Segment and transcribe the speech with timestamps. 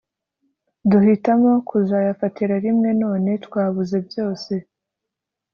[0.89, 4.53] duhitamo kuzayafatira rimwe none twabuze byose